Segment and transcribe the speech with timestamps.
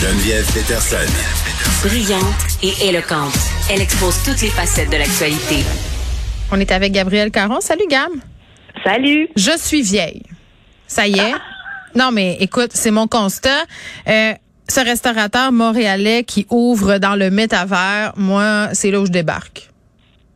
[0.00, 1.10] Geneviève Peterson.
[1.82, 2.22] Brillante
[2.62, 3.32] et éloquente,
[3.70, 5.64] elle expose toutes les facettes de l'actualité.
[6.52, 7.62] On est avec Gabrielle Caron.
[7.62, 8.10] Salut, Gab.
[8.84, 9.28] Salut.
[9.36, 10.22] Je suis vieille.
[10.86, 11.34] Ça y est.
[11.94, 13.64] Non, mais écoute, c'est mon constat.
[14.06, 14.34] Euh,
[14.68, 19.70] ce restaurateur montréalais qui ouvre dans le métavers, moi, c'est là où je débarque.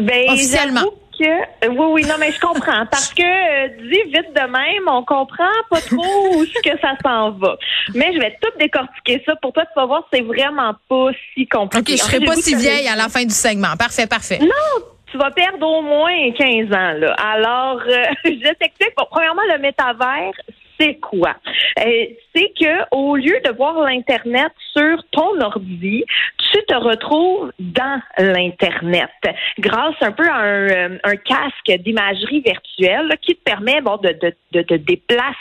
[0.00, 0.84] Ben, Officiellement.
[1.18, 2.86] Que, oui, oui, non, mais je comprends.
[2.86, 6.92] Parce que, euh, dit vite de même, on comprend pas trop où ce que ça
[7.02, 7.56] s'en va.
[7.94, 9.64] Mais je vais tout décortiquer ça pour toi.
[9.64, 11.94] Tu vas voir, c'est vraiment pas si compliqué.
[11.94, 13.76] OK, je En serai fait, pas si vieille à la fin du segment.
[13.76, 14.38] Parfait, parfait.
[14.40, 16.92] Non, tu vas perdre au moins 15 ans.
[16.98, 17.14] Là.
[17.14, 18.92] Alors, euh, je t'explique.
[18.96, 20.32] Bon, premièrement, le métavers,
[20.78, 21.34] c'est quoi?
[21.78, 26.04] Euh, c'est que au lieu de voir l'Internet sur ton ordi,
[26.52, 29.10] tu te retrouves dans l'Internet
[29.58, 33.96] grâce un peu à un, euh, un casque d'imagerie virtuelle là, qui te permet bon,
[33.96, 35.34] de, de, de te déplacer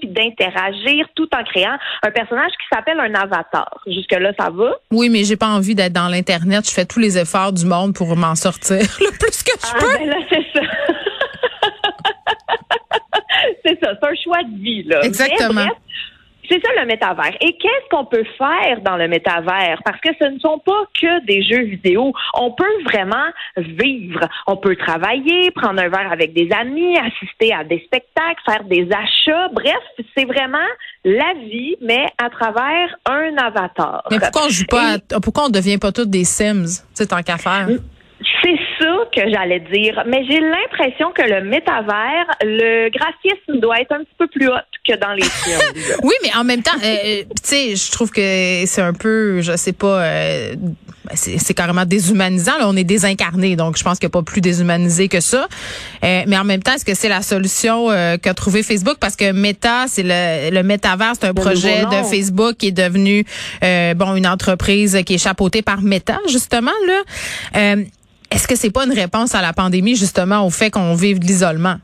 [0.00, 3.80] puis d'interagir tout en créant un personnage qui s'appelle un avatar.
[3.86, 4.72] Jusque-là, ça va?
[4.90, 6.68] Oui, mais j'ai pas envie d'être dans l'Internet.
[6.68, 9.78] Je fais tous les efforts du monde pour m'en sortir le plus que je Ah,
[9.78, 9.98] peux.
[9.98, 10.60] ben là, c'est ça.
[13.70, 15.00] C'est ça, c'est un choix de vie, là.
[15.02, 15.68] Exactement.
[16.50, 17.36] C'est ça le métavers.
[17.40, 19.80] Et qu'est-ce qu'on peut faire dans le métavers?
[19.84, 22.12] Parce que ce ne sont pas que des jeux vidéo.
[22.34, 23.26] On peut vraiment
[23.56, 24.26] vivre.
[24.48, 28.88] On peut travailler, prendre un verre avec des amis, assister à des spectacles, faire des
[28.90, 29.48] achats.
[29.52, 29.78] Bref,
[30.16, 30.58] c'est vraiment
[31.04, 34.02] la vie, mais à travers un avatar.
[34.10, 37.22] Mais pourquoi on joue pas, à- pourquoi on devient pas tous des Sims, sais, tant
[37.22, 37.68] qu'à faire?
[37.68, 37.78] C'est
[39.00, 40.02] ça que j'allais dire.
[40.06, 44.54] Mais j'ai l'impression que le métavers, le graphisme doit être un petit peu plus haut
[44.86, 45.58] que dans les films.
[46.02, 49.40] Oui, mais en même temps, euh, euh, tu sais, je trouve que c'est un peu,
[49.40, 52.58] je sais pas, euh, ben, c'est carrément déshumanisant.
[52.58, 55.46] Là, on est désincarné, donc je pense qu'il n'y a pas plus déshumanisé que ça.
[56.04, 58.96] Euh, mais en même temps, est-ce que c'est la solution euh, qu'a trouvé Facebook?
[59.00, 63.24] Parce que Meta, c'est le, le métavers, c'est un projet de Facebook qui est devenu
[63.96, 67.74] bon une entreprise qui est chapeautée par Meta justement là.
[68.30, 71.24] Est-ce que c'est pas une réponse à la pandémie justement au fait qu'on vive de
[71.24, 71.76] l'isolement?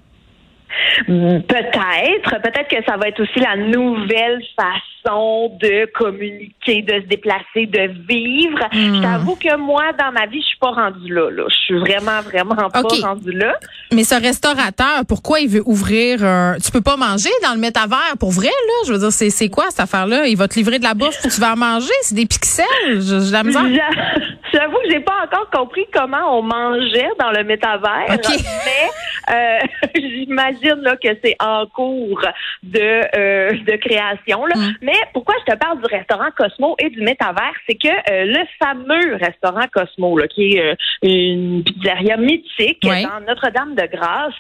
[1.07, 2.41] Peut-être.
[2.43, 7.91] Peut-être que ça va être aussi la nouvelle façon de communiquer, de se déplacer, de
[8.09, 8.59] vivre.
[8.73, 11.45] Je t'avoue que moi, dans ma vie, je suis pas rendue là, là.
[11.49, 13.55] Je suis vraiment, vraiment pas rendue là.
[13.93, 16.57] Mais ce restaurateur, pourquoi il veut ouvrir un...
[16.63, 18.87] Tu peux pas manger dans le métavers pour vrai, là?
[18.87, 20.27] Je veux dire, c'est, c'est quoi cette affaire-là?
[20.27, 21.93] Il va te livrer de la bouffe, tu vas en manger?
[22.03, 22.67] C'est des pixels?
[23.01, 23.63] J'ai la misère.
[24.53, 29.59] J'a- J'avoue que j'ai pas encore compris comment on mangeait dans le métavers, mais euh,
[29.95, 32.21] j'imagine là que c'est en cours
[32.65, 32.81] de
[33.17, 34.45] euh, de création.
[34.47, 34.57] Là.
[34.57, 34.75] Mm.
[34.83, 38.45] Mais pourquoi je te parle du restaurant Cosmo et du métavers, c'est que euh, le
[38.59, 44.35] fameux restaurant Cosmo, là, qui est euh, une pizzeria mythique dans Notre-Dame-de-Grâce,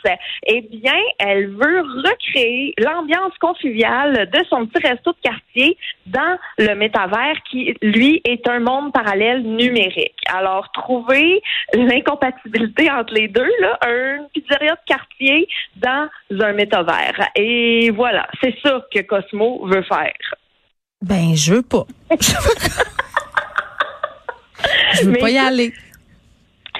[0.47, 6.75] eh bien, elle veut recréer l'ambiance conviviale de son petit resto de quartier dans le
[6.75, 10.06] métavers qui, lui, est un monde parallèle numérique.
[10.29, 11.43] Alors, trouver
[11.75, 16.09] l'incompatibilité entre les deux, là, une pizzeria de quartier dans
[16.41, 17.29] un métavers.
[17.35, 20.13] Et voilà, c'est ça que Cosmo veut faire.
[21.03, 21.87] Ben, je veux pas.
[24.95, 25.73] je veux Mais pas y aller.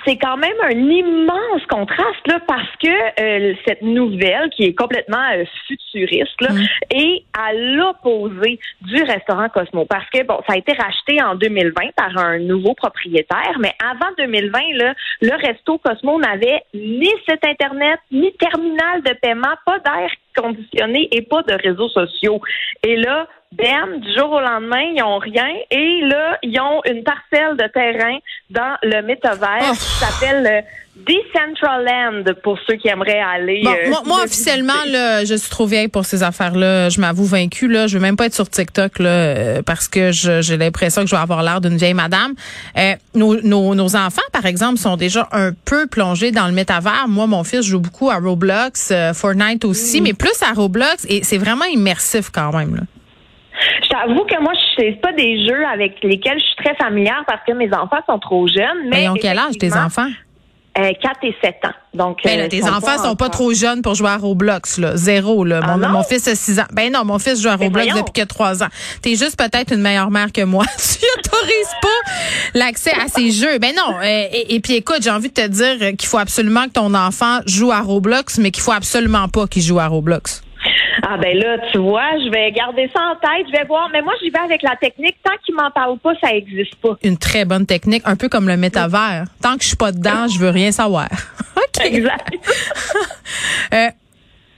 [0.07, 2.89] C'est quand même un immense contraste là, parce que
[3.21, 6.67] euh, cette nouvelle qui est complètement euh, futuriste là, Mm.
[6.91, 11.93] est à l'opposé du restaurant Cosmo parce que bon ça a été racheté en 2020
[11.97, 17.99] par un nouveau propriétaire mais avant 2020 là, le resto Cosmo n'avait ni site internet
[18.11, 22.41] ni terminal de paiement pas d'air conditionné et pas de réseaux sociaux
[22.83, 25.49] et là ben, du jour au lendemain, ils ont rien.
[25.71, 28.19] Et là, ils ont une parcelle de terrain
[28.51, 29.73] dans le métavers Oh.
[29.73, 30.61] qui s'appelle euh,
[30.97, 33.61] Decentraland pour ceux qui aimeraient aller.
[33.63, 36.89] Bon, euh, moi, moi, le officiellement, là, je suis trop vieille pour ces affaires-là.
[36.89, 37.87] Je m'avoue vaincue, là.
[37.87, 41.15] Je veux même pas être sur TikTok, là, euh, parce que j'ai l'impression que je
[41.15, 42.33] vais avoir l'air d'une vieille madame.
[42.79, 47.07] Euh, nos, nos, nos enfants, par exemple, sont déjà un peu plongés dans le métavers.
[47.09, 51.23] Moi, mon fils joue beaucoup à Roblox, euh, Fortnite aussi, mais plus à Roblox, et
[51.23, 52.83] c'est vraiment immersif quand même, là.
[53.83, 57.41] Je t'avoue que moi, je pas des jeux avec lesquels je suis très familière parce
[57.47, 58.89] que mes enfants sont trop jeunes.
[58.91, 60.09] Mais ils ont quel âge, tes enfants?
[60.79, 61.71] Euh, 4 et 7 ans.
[61.95, 64.95] Donc, Ben là, euh, tes enfants sont pas trop jeunes pour jouer à Roblox, là.
[64.95, 65.61] Zéro, là.
[65.63, 65.89] Ah mon, non?
[65.89, 66.67] mon fils a 6 ans.
[66.73, 68.69] Ben non, mon fils joue à Mais Roblox depuis a 3 ans.
[69.01, 70.65] T'es juste peut-être une meilleure mère que moi.
[70.77, 72.13] tu autorises pas
[72.53, 73.59] l'accès à ces jeux.
[73.59, 73.97] Ben non.
[74.03, 76.93] euh, et, et puis écoute, j'ai envie de te dire qu'il faut absolument que ton
[76.93, 80.43] enfant joue à Roblox, mais qu'il faut absolument pas qu'il joue à Roblox.
[81.03, 83.89] Ah ben là, tu vois, je vais garder ça en tête, je vais voir.
[83.93, 85.17] Mais moi, j'y vais avec la technique.
[85.23, 86.97] Tant qu'ils m'en parlent pas, ça existe pas.
[87.03, 89.25] Une très bonne technique, un peu comme le métavers.
[89.43, 91.09] Tant que je suis pas dedans, je veux rien savoir.
[91.57, 91.85] OK.
[91.85, 92.35] Exact.
[93.73, 93.89] Euh,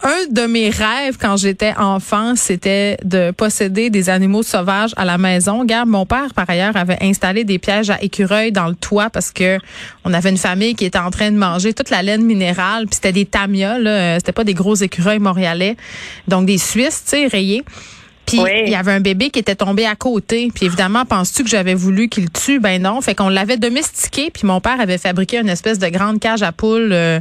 [0.03, 5.19] un de mes rêves quand j'étais enfant, c'était de posséder des animaux sauvages à la
[5.19, 5.61] maison.
[5.61, 9.33] Regarde, mon père, par ailleurs, avait installé des pièges à écureuils dans le toit parce
[9.33, 9.59] que
[10.05, 12.87] on avait une famille qui était en train de manger toute la laine minérale.
[12.87, 14.19] Puis c'était des tamias, là.
[14.19, 15.77] C'était pas des gros écureuils montréalais.
[16.29, 17.65] Donc des Suisses, tu sais, rayés.
[18.29, 20.51] Puis il y avait un bébé qui était tombé à côté.
[20.55, 22.61] Puis évidemment, penses-tu que j'avais voulu qu'il tue?
[22.61, 23.01] Ben non.
[23.01, 24.31] Fait qu'on l'avait domestiqué.
[24.31, 26.93] Puis mon père avait fabriqué une espèce de grande cage à poules.
[26.93, 27.21] Euh,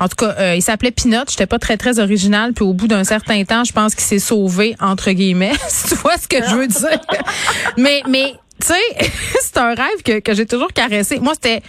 [0.00, 1.24] en tout cas, euh, il s'appelait Pinot.
[1.28, 2.52] J'étais pas très très original.
[2.52, 5.52] Puis au bout d'un certain temps, je pense qu'il s'est sauvé entre guillemets.
[5.68, 7.00] si tu vois ce que je veux dire.
[7.76, 11.20] mais mais tu sais, c'est un rêve que, que j'ai toujours caressé.
[11.20, 11.62] Moi, c'était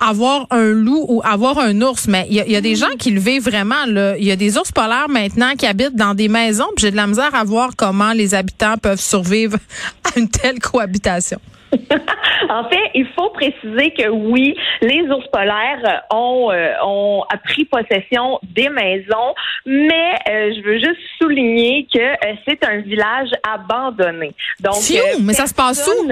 [0.00, 3.20] avoir un loup ou avoir un ours, mais il y, a, des gens qui le
[3.20, 3.84] vivent vraiment.
[3.86, 6.68] Il y a des ours polaires maintenant qui habitent dans des maisons.
[6.78, 9.58] J'ai de la misère à voir comment les habitants peuvent survivre
[10.04, 11.38] à une telle cohabitation.
[12.48, 18.38] en fait, il faut préciser que oui, les ours polaires ont, euh, ont pris possession
[18.42, 19.34] des maisons,
[19.64, 24.32] mais euh, je veux juste souligner que euh, c'est un village abandonné.
[24.60, 24.76] Donc,
[25.22, 26.08] mais ça se passe où?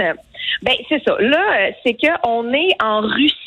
[0.62, 1.16] Ben c'est ça.
[1.18, 3.43] Là, c'est que on est en Russie,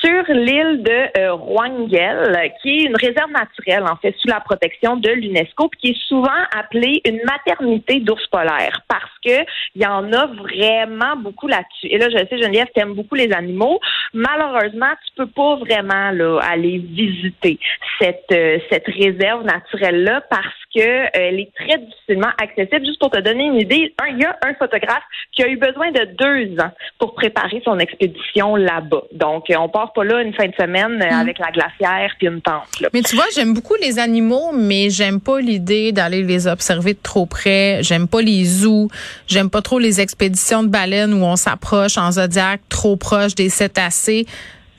[0.00, 4.96] sur l'île de euh, Rwangel, qui est une réserve naturelle en fait sous la protection
[4.96, 9.44] de l'UNESCO, puis qui est souvent appelée une maternité d'ours polaires parce que
[9.74, 11.86] il y en a vraiment beaucoup là-dessus.
[11.86, 13.80] Et là, je sais Geneviève, t'aimes beaucoup les animaux.
[14.12, 17.58] Malheureusement, tu peux pas vraiment aller visiter
[18.00, 22.84] cette euh, cette réserve naturelle là parce que euh, est très difficilement accessible.
[22.84, 25.02] Juste pour te donner une idée, il y a un photographe
[25.32, 29.02] qui a eu besoin de deux ans pour préparer son expédition là-bas.
[29.28, 31.20] On part pas là une fin de semaine euh, mm.
[31.20, 32.64] avec la glacière puis une tente.
[32.92, 37.00] Mais tu vois, j'aime beaucoup les animaux, mais j'aime pas l'idée d'aller les observer de
[37.02, 37.80] trop près.
[37.82, 38.88] J'aime pas les zoos.
[39.26, 43.48] J'aime pas trop les expéditions de baleines où on s'approche en zodiaque trop proche des
[43.48, 44.26] cétacés.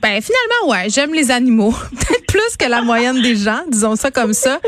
[0.02, 4.10] Ben finalement ouais, j'aime les animaux, peut-être plus que la moyenne des gens, disons ça
[4.10, 4.58] comme ça.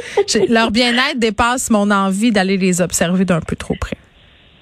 [0.50, 3.96] Leur bien-être dépasse mon envie d'aller les observer d'un peu trop près.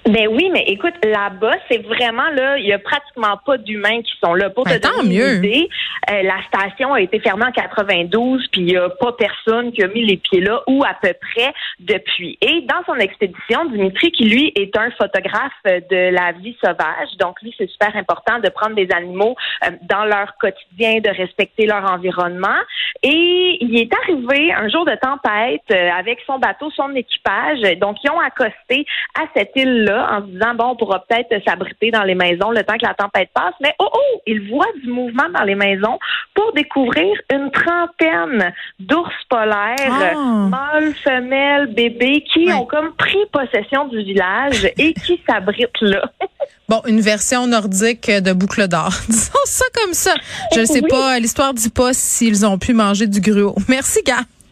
[0.05, 4.11] Ben oui, mais écoute, là-bas, c'est vraiment là, il y a pratiquement pas d'humains qui
[4.23, 4.49] sont là.
[4.49, 5.69] Pour ben, te donner une idée,
[6.09, 9.83] euh, la station a été fermée en 92, puis il y a pas personne qui
[9.83, 12.35] a mis les pieds là, ou à peu près depuis.
[12.41, 17.39] Et dans son expédition, Dimitri, qui lui est un photographe de la vie sauvage, donc
[17.43, 21.89] lui, c'est super important de prendre des animaux euh, dans leur quotidien, de respecter leur
[21.91, 22.57] environnement.
[23.03, 27.61] Et il est arrivé un jour de tempête euh, avec son bateau, son équipage.
[27.79, 28.85] Donc, ils ont accosté
[29.19, 29.55] à cette
[29.93, 32.93] en se disant, bon, on pourra peut-être s'abriter dans les maisons le temps que la
[32.93, 33.53] tempête passe.
[33.61, 35.97] Mais oh, oh, ils voient du mouvement dans les maisons
[36.33, 40.47] pour découvrir une trentaine d'ours polaires, ah.
[40.49, 46.03] mâles, femelles, bébés, qui ont comme pris possession du village et qui s'abritent là.
[46.69, 48.93] Bon, une version nordique de boucle d'or.
[49.09, 50.15] Disons ça comme ça.
[50.55, 53.55] Je ne sais pas, l'histoire dit pas s'ils ont pu manger du gruau.
[53.67, 54.21] Merci, gars.